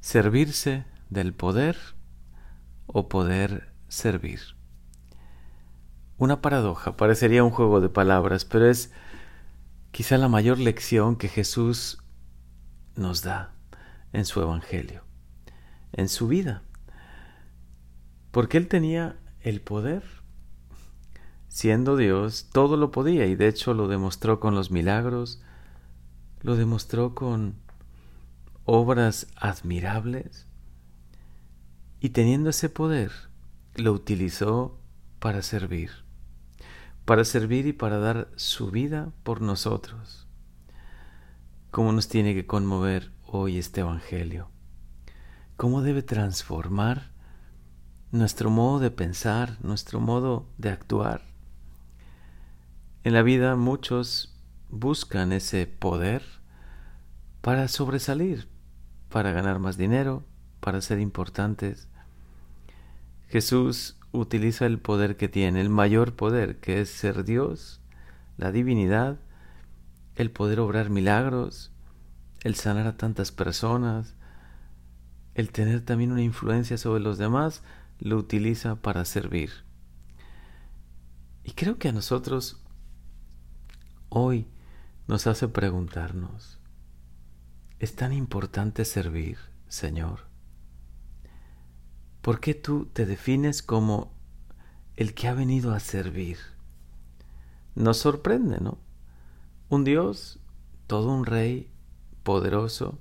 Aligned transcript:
servirse 0.00 0.84
del 1.08 1.34
poder 1.34 1.76
o 2.86 3.08
poder 3.08 3.72
servir. 3.88 4.40
Una 6.16 6.40
paradoja, 6.42 6.96
parecería 6.96 7.44
un 7.44 7.50
juego 7.50 7.80
de 7.80 7.88
palabras, 7.88 8.44
pero 8.44 8.66
es 8.68 8.92
quizá 9.90 10.18
la 10.18 10.28
mayor 10.28 10.58
lección 10.58 11.16
que 11.16 11.28
Jesús 11.28 11.98
nos 12.94 13.22
da 13.22 13.54
en 14.12 14.24
su 14.24 14.40
Evangelio, 14.40 15.02
en 15.92 16.08
su 16.08 16.28
vida. 16.28 16.62
Porque 18.30 18.58
Él 18.58 18.68
tenía 18.68 19.16
el 19.40 19.60
poder. 19.60 20.02
Siendo 21.48 21.96
Dios, 21.96 22.48
todo 22.52 22.76
lo 22.76 22.92
podía 22.92 23.26
y 23.26 23.34
de 23.34 23.48
hecho 23.48 23.74
lo 23.74 23.88
demostró 23.88 24.38
con 24.38 24.54
los 24.54 24.70
milagros, 24.70 25.42
lo 26.42 26.54
demostró 26.54 27.14
con 27.14 27.56
obras 28.64 29.26
admirables 29.36 30.46
y 32.00 32.10
teniendo 32.10 32.50
ese 32.50 32.68
poder 32.68 33.12
lo 33.74 33.92
utilizó 33.92 34.78
para 35.18 35.42
servir, 35.42 35.90
para 37.04 37.24
servir 37.24 37.66
y 37.66 37.72
para 37.72 37.98
dar 37.98 38.30
su 38.36 38.70
vida 38.70 39.12
por 39.22 39.42
nosotros. 39.42 40.26
¿Cómo 41.70 41.92
nos 41.92 42.08
tiene 42.08 42.34
que 42.34 42.46
conmover 42.46 43.12
hoy 43.26 43.58
este 43.58 43.82
Evangelio? 43.82 44.50
¿Cómo 45.56 45.82
debe 45.82 46.02
transformar 46.02 47.12
nuestro 48.12 48.50
modo 48.50 48.80
de 48.80 48.90
pensar, 48.90 49.58
nuestro 49.62 50.00
modo 50.00 50.48
de 50.58 50.70
actuar? 50.70 51.22
En 53.04 53.12
la 53.12 53.22
vida 53.22 53.56
muchos 53.56 54.34
buscan 54.68 55.32
ese 55.32 55.66
poder 55.66 56.39
para 57.40 57.68
sobresalir, 57.68 58.48
para 59.08 59.32
ganar 59.32 59.58
más 59.58 59.76
dinero, 59.76 60.24
para 60.60 60.80
ser 60.80 61.00
importantes. 61.00 61.88
Jesús 63.28 63.96
utiliza 64.12 64.66
el 64.66 64.78
poder 64.78 65.16
que 65.16 65.28
tiene, 65.28 65.60
el 65.60 65.70
mayor 65.70 66.14
poder, 66.14 66.58
que 66.58 66.80
es 66.80 66.90
ser 66.90 67.24
Dios, 67.24 67.80
la 68.36 68.52
divinidad, 68.52 69.18
el 70.16 70.30
poder 70.30 70.60
obrar 70.60 70.90
milagros, 70.90 71.72
el 72.42 72.54
sanar 72.54 72.86
a 72.86 72.96
tantas 72.96 73.32
personas, 73.32 74.14
el 75.34 75.50
tener 75.52 75.80
también 75.82 76.12
una 76.12 76.22
influencia 76.22 76.76
sobre 76.76 77.00
los 77.00 77.18
demás, 77.18 77.62
lo 77.98 78.16
utiliza 78.16 78.76
para 78.76 79.04
servir. 79.04 79.50
Y 81.44 81.52
creo 81.52 81.78
que 81.78 81.88
a 81.88 81.92
nosotros 81.92 82.60
hoy 84.08 84.46
nos 85.06 85.26
hace 85.26 85.48
preguntarnos, 85.48 86.59
¿Es 87.80 87.96
tan 87.96 88.12
importante 88.12 88.84
servir, 88.84 89.38
Señor? 89.68 90.26
¿Por 92.20 92.38
qué 92.38 92.52
tú 92.52 92.84
te 92.92 93.06
defines 93.06 93.62
como 93.62 94.12
el 94.96 95.14
que 95.14 95.28
ha 95.28 95.32
venido 95.32 95.72
a 95.72 95.80
servir? 95.80 96.36
Nos 97.74 97.96
sorprende, 97.96 98.58
¿no? 98.60 98.76
Un 99.70 99.84
Dios, 99.84 100.40
todo 100.88 101.10
un 101.10 101.24
rey 101.24 101.70
poderoso, 102.22 102.98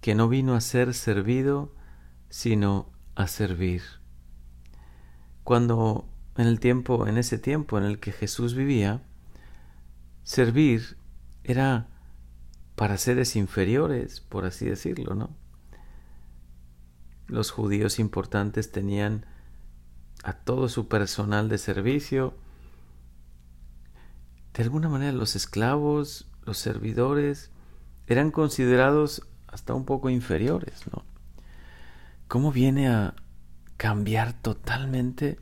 que 0.00 0.14
no 0.14 0.28
vino 0.28 0.54
a 0.54 0.60
ser 0.60 0.94
servido, 0.94 1.74
sino 2.28 2.92
a 3.16 3.26
servir. 3.26 3.82
Cuando 5.42 6.08
en 6.36 6.46
el 6.46 6.60
tiempo, 6.60 7.08
en 7.08 7.18
ese 7.18 7.38
tiempo 7.38 7.76
en 7.76 7.82
el 7.82 7.98
que 7.98 8.12
Jesús 8.12 8.54
vivía, 8.54 9.02
servir 10.22 10.96
era 11.42 11.88
para 12.74 12.98
seres 12.98 13.36
inferiores, 13.36 14.20
por 14.20 14.44
así 14.44 14.66
decirlo, 14.66 15.14
¿no? 15.14 15.30
Los 17.26 17.50
judíos 17.50 17.98
importantes 17.98 18.70
tenían 18.72 19.26
a 20.24 20.32
todo 20.34 20.68
su 20.68 20.88
personal 20.88 21.48
de 21.48 21.58
servicio. 21.58 22.34
De 24.52 24.62
alguna 24.62 24.88
manera 24.88 25.12
los 25.12 25.36
esclavos, 25.36 26.28
los 26.44 26.58
servidores, 26.58 27.50
eran 28.06 28.30
considerados 28.30 29.22
hasta 29.46 29.74
un 29.74 29.84
poco 29.84 30.10
inferiores, 30.10 30.84
¿no? 30.92 31.04
¿Cómo 32.28 32.52
viene 32.52 32.88
a 32.88 33.14
cambiar 33.76 34.32
totalmente 34.32 35.38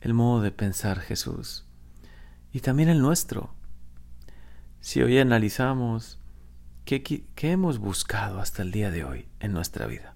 el 0.00 0.14
modo 0.14 0.42
de 0.42 0.50
pensar 0.50 1.00
Jesús? 1.00 1.66
Y 2.52 2.60
también 2.60 2.88
el 2.88 3.00
nuestro. 3.00 3.52
Si 4.80 5.02
hoy 5.02 5.18
analizamos 5.18 6.18
¿Qué, 6.88 7.26
hemos 7.42 7.80
buscado 7.80 8.40
hasta 8.40 8.62
el 8.62 8.72
día 8.72 8.90
de 8.90 9.04
hoy 9.04 9.28
en 9.40 9.52
nuestra 9.52 9.86
vida? 9.86 10.14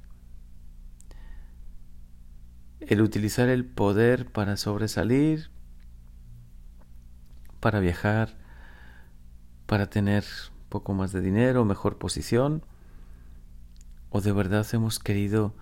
El 2.80 3.02
utilizar 3.02 3.50
el 3.50 3.66
poder 3.66 4.32
para 4.32 4.56
sobresalir, 4.56 5.50
para 7.60 7.78
viajar, 7.78 8.38
para 9.66 9.90
tener 9.90 10.24
poco 10.70 10.94
más 10.94 11.12
de 11.12 11.20
dinero, 11.20 11.66
mejor 11.66 11.98
posición, 11.98 12.64
o 14.08 14.22
de 14.22 14.32
verdad 14.32 14.66
hemos 14.72 14.98
querido 14.98 15.54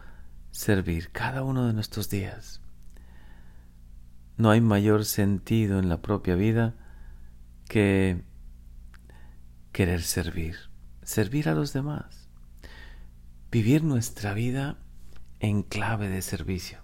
servir 0.53 1.11
cada 1.11 1.43
uno 1.43 1.67
de 1.67 1.73
nuestros 1.73 2.09
días. 2.09 2.63
No 4.37 4.51
hay 4.51 4.61
mayor 4.61 5.05
sentido 5.05 5.81
en 5.81 5.89
la 5.89 6.03
propia 6.03 6.37
vida 6.37 6.77
que 7.67 8.23
querer 9.73 10.03
servir 10.03 10.70
servir 11.11 11.49
a 11.49 11.57
los 11.57 11.73
demás, 11.73 12.29
vivir 13.51 13.83
nuestra 13.83 14.33
vida 14.33 14.79
en 15.41 15.65
clave 15.65 16.09
de 16.09 16.23
servicio. 16.23 16.79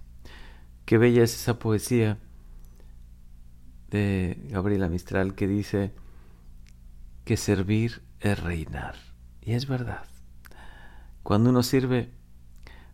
Qué 0.85 0.99
bella 0.99 1.23
es 1.23 1.33
esa 1.33 1.61
poesía 1.61 2.19
de 3.89 4.37
Gabriela 4.51 4.89
Mistral 4.89 5.37
que 5.37 5.47
dice 5.47 5.93
que 7.25 7.37
servir 7.37 8.03
es 8.19 8.43
reinar. 8.43 8.97
Y 9.43 9.53
es 9.53 9.69
verdad. 9.69 10.07
Cuando 11.23 11.51
uno 11.51 11.63
sirve, 11.63 12.11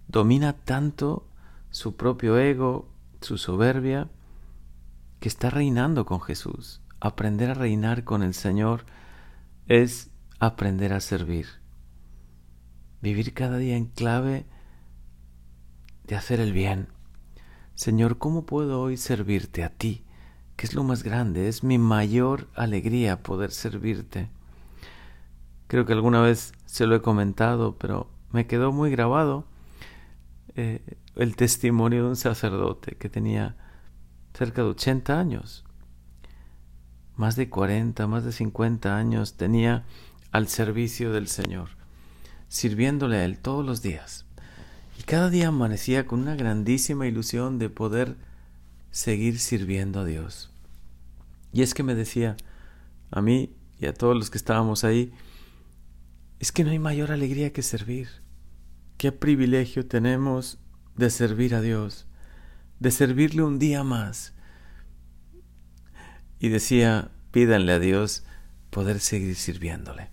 domina 0.08 0.52
tanto 0.52 1.26
su 1.70 1.96
propio 1.96 2.38
ego, 2.38 2.92
su 3.22 3.38
soberbia, 3.38 4.10
que 5.18 5.30
está 5.30 5.48
reinando 5.48 6.04
con 6.04 6.20
Jesús. 6.20 6.82
Aprender 7.00 7.52
a 7.52 7.54
reinar 7.54 8.04
con 8.04 8.22
el 8.22 8.34
Señor 8.34 8.84
es 9.66 10.11
aprender 10.46 10.92
a 10.92 10.98
servir. 10.98 11.46
Vivir 13.00 13.32
cada 13.32 13.58
día 13.58 13.76
en 13.76 13.86
clave 13.86 14.44
de 16.02 16.16
hacer 16.16 16.40
el 16.40 16.52
bien. 16.52 16.88
Señor, 17.76 18.18
¿cómo 18.18 18.44
puedo 18.44 18.80
hoy 18.80 18.96
servirte 18.96 19.62
a 19.62 19.68
ti? 19.68 20.04
Que 20.56 20.66
es 20.66 20.74
lo 20.74 20.82
más 20.82 21.04
grande, 21.04 21.46
es 21.46 21.62
mi 21.62 21.78
mayor 21.78 22.48
alegría 22.56 23.22
poder 23.22 23.52
servirte. 23.52 24.30
Creo 25.68 25.86
que 25.86 25.92
alguna 25.92 26.20
vez 26.20 26.52
se 26.66 26.88
lo 26.88 26.96
he 26.96 27.02
comentado, 27.02 27.76
pero 27.78 28.10
me 28.32 28.48
quedó 28.48 28.72
muy 28.72 28.90
grabado 28.90 29.44
eh, 30.56 30.98
el 31.14 31.36
testimonio 31.36 32.02
de 32.02 32.08
un 32.08 32.16
sacerdote 32.16 32.96
que 32.96 33.08
tenía 33.08 33.54
cerca 34.34 34.62
de 34.62 34.70
80 34.70 35.20
años, 35.20 35.64
más 37.14 37.36
de 37.36 37.48
40, 37.48 38.08
más 38.08 38.24
de 38.24 38.32
50 38.32 38.96
años, 38.96 39.36
tenía 39.36 39.84
al 40.32 40.48
servicio 40.48 41.12
del 41.12 41.28
Señor, 41.28 41.68
sirviéndole 42.48 43.18
a 43.18 43.24
Él 43.24 43.38
todos 43.38 43.64
los 43.64 43.82
días. 43.82 44.24
Y 44.98 45.02
cada 45.02 45.30
día 45.30 45.48
amanecía 45.48 46.06
con 46.06 46.20
una 46.20 46.34
grandísima 46.34 47.06
ilusión 47.06 47.58
de 47.58 47.68
poder 47.68 48.16
seguir 48.90 49.38
sirviendo 49.38 50.00
a 50.00 50.04
Dios. 50.04 50.50
Y 51.52 51.62
es 51.62 51.74
que 51.74 51.82
me 51.82 51.94
decía 51.94 52.36
a 53.10 53.20
mí 53.20 53.54
y 53.78 53.86
a 53.86 53.94
todos 53.94 54.16
los 54.16 54.30
que 54.30 54.38
estábamos 54.38 54.84
ahí, 54.84 55.12
es 56.40 56.50
que 56.50 56.64
no 56.64 56.70
hay 56.70 56.78
mayor 56.78 57.12
alegría 57.12 57.52
que 57.52 57.62
servir. 57.62 58.08
Qué 58.96 59.12
privilegio 59.12 59.86
tenemos 59.86 60.58
de 60.96 61.10
servir 61.10 61.54
a 61.54 61.60
Dios, 61.60 62.06
de 62.80 62.90
servirle 62.90 63.42
un 63.42 63.58
día 63.58 63.84
más. 63.84 64.32
Y 66.38 66.48
decía, 66.48 67.10
pídanle 67.32 67.72
a 67.72 67.78
Dios 67.78 68.24
poder 68.70 69.00
seguir 69.00 69.36
sirviéndole 69.36 70.12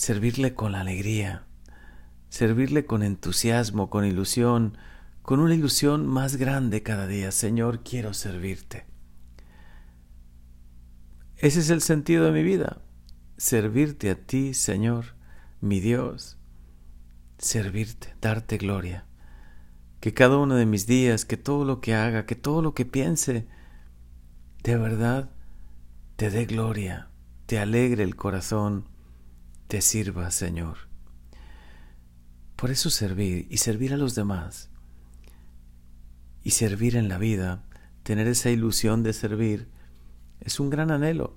servirle 0.00 0.54
con 0.54 0.74
alegría, 0.76 1.44
servirle 2.30 2.86
con 2.86 3.02
entusiasmo, 3.02 3.90
con 3.90 4.06
ilusión, 4.06 4.78
con 5.20 5.40
una 5.40 5.54
ilusión 5.54 6.06
más 6.06 6.36
grande 6.36 6.82
cada 6.82 7.06
día. 7.06 7.30
Señor, 7.32 7.82
quiero 7.82 8.14
servirte. 8.14 8.86
Ese 11.36 11.60
es 11.60 11.68
el 11.68 11.82
sentido 11.82 12.24
de 12.24 12.32
mi 12.32 12.42
vida, 12.42 12.80
servirte 13.36 14.08
a 14.08 14.14
ti, 14.14 14.54
Señor, 14.54 15.16
mi 15.60 15.80
Dios, 15.80 16.38
servirte, 17.36 18.14
darte 18.22 18.56
gloria. 18.56 19.04
Que 20.00 20.14
cada 20.14 20.38
uno 20.38 20.54
de 20.54 20.64
mis 20.64 20.86
días, 20.86 21.26
que 21.26 21.36
todo 21.36 21.66
lo 21.66 21.82
que 21.82 21.94
haga, 21.94 22.24
que 22.24 22.36
todo 22.36 22.62
lo 22.62 22.72
que 22.72 22.86
piense, 22.86 23.48
de 24.62 24.76
verdad 24.78 25.28
te 26.16 26.30
dé 26.30 26.46
gloria, 26.46 27.10
te 27.44 27.58
alegre 27.58 28.02
el 28.02 28.16
corazón, 28.16 28.89
te 29.70 29.80
sirva, 29.82 30.32
Señor. 30.32 30.78
Por 32.56 32.72
eso 32.72 32.90
servir 32.90 33.46
y 33.50 33.58
servir 33.58 33.94
a 33.94 33.96
los 33.96 34.16
demás 34.16 34.68
y 36.42 36.50
servir 36.50 36.96
en 36.96 37.08
la 37.08 37.18
vida, 37.18 37.62
tener 38.02 38.26
esa 38.26 38.50
ilusión 38.50 39.04
de 39.04 39.12
servir, 39.12 39.68
es 40.40 40.58
un 40.58 40.70
gran 40.70 40.90
anhelo. 40.90 41.36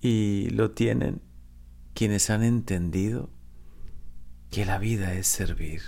Y 0.00 0.50
lo 0.50 0.72
tienen 0.72 1.22
quienes 1.94 2.28
han 2.28 2.42
entendido 2.42 3.30
que 4.50 4.66
la 4.66 4.78
vida 4.78 5.14
es 5.14 5.28
servir. 5.28 5.82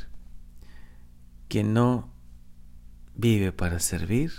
Quien 1.49 1.75
no 1.75 2.13
vive 3.17 3.51
para 3.51 3.81
servir, 3.81 4.31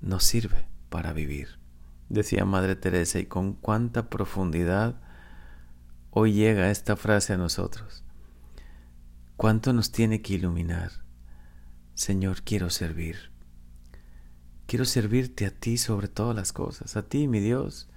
no 0.00 0.20
sirve 0.20 0.68
para 0.88 1.12
vivir. 1.12 1.58
Decía 2.08 2.46
Madre 2.46 2.76
Teresa, 2.76 3.18
y 3.18 3.26
con 3.26 3.52
cuánta 3.52 4.08
profundidad 4.08 5.02
hoy 6.10 6.32
llega 6.32 6.70
esta 6.70 6.96
frase 6.96 7.32
a 7.32 7.36
nosotros. 7.36 8.04
¿Cuánto 9.36 9.72
nos 9.72 9.92
tiene 9.92 10.22
que 10.22 10.34
iluminar? 10.34 10.90
Señor, 11.94 12.42
quiero 12.42 12.70
servir. 12.70 13.30
Quiero 14.66 14.84
servirte 14.84 15.46
a 15.46 15.50
ti 15.50 15.78
sobre 15.78 16.08
todas 16.08 16.34
las 16.34 16.52
cosas, 16.52 16.96
a 16.96 17.02
ti, 17.02 17.26
mi 17.26 17.40
Dios. 17.40 17.88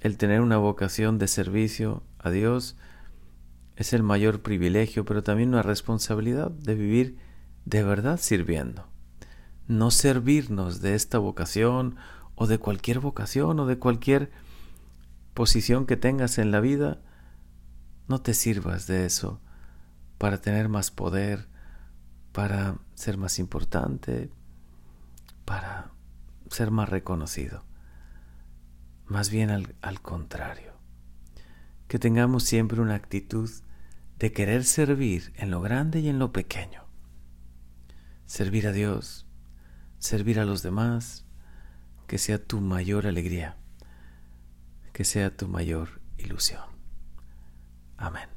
El 0.00 0.16
tener 0.16 0.40
una 0.40 0.56
vocación 0.56 1.18
de 1.18 1.28
servicio 1.28 2.02
a 2.18 2.30
Dios 2.30 2.76
es 3.76 3.92
el 3.92 4.02
mayor 4.02 4.42
privilegio, 4.42 5.04
pero 5.04 5.22
también 5.22 5.50
una 5.50 5.62
responsabilidad 5.62 6.50
de 6.50 6.74
vivir 6.74 7.18
de 7.64 7.82
verdad 7.82 8.18
sirviendo. 8.20 8.86
No 9.66 9.90
servirnos 9.90 10.80
de 10.80 10.94
esta 10.94 11.18
vocación 11.18 11.96
o 12.34 12.46
de 12.46 12.58
cualquier 12.58 13.00
vocación 13.00 13.58
o 13.60 13.66
de 13.66 13.78
cualquier 13.78 14.30
posición 15.34 15.86
que 15.86 15.96
tengas 15.96 16.38
en 16.38 16.50
la 16.50 16.60
vida 16.60 17.00
no 18.08 18.22
te 18.22 18.34
sirvas 18.34 18.86
de 18.86 19.04
eso 19.04 19.40
para 20.18 20.40
tener 20.40 20.68
más 20.68 20.90
poder, 20.90 21.48
para 22.32 22.78
ser 22.94 23.18
más 23.18 23.38
importante, 23.38 24.30
para 25.44 25.90
ser 26.50 26.70
más 26.70 26.88
reconocido. 26.88 27.64
Más 29.06 29.30
bien 29.30 29.50
al, 29.50 29.74
al 29.82 30.00
contrario. 30.00 30.72
Que 31.88 31.98
tengamos 31.98 32.44
siempre 32.44 32.80
una 32.80 32.94
actitud 32.94 33.50
de 34.18 34.32
querer 34.32 34.64
servir 34.64 35.32
en 35.36 35.50
lo 35.50 35.60
grande 35.60 36.00
y 36.00 36.08
en 36.08 36.18
lo 36.18 36.32
pequeño. 36.32 36.84
Servir 38.26 38.66
a 38.68 38.72
Dios, 38.72 39.26
servir 39.98 40.38
a 40.40 40.44
los 40.44 40.62
demás, 40.62 41.26
que 42.06 42.18
sea 42.18 42.42
tu 42.42 42.60
mayor 42.60 43.06
alegría, 43.06 43.58
que 44.94 45.04
sea 45.04 45.36
tu 45.36 45.48
mayor 45.48 46.00
ilusión. 46.16 46.62
Amén. 47.98 48.33